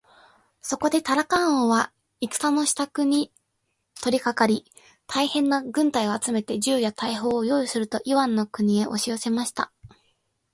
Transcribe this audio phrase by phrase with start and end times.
[0.63, 3.31] そこでタラカン王は戦のしたくに
[4.01, 4.65] 取りかかり、
[5.05, 9.71] 大へんな軍隊を集めて、銃や大砲をよういすると、イワンの国へおしよせました。